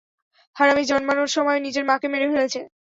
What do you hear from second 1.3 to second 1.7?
সময়ে